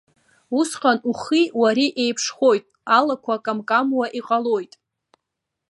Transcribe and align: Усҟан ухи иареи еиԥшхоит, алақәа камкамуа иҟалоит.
Усҟан 0.59 0.97
ухи 1.09 1.43
иареи 1.59 1.91
еиԥшхоит, 2.03 2.65
алақәа 2.97 3.43
камкамуа 3.45 4.05
иҟалоит. 4.19 4.73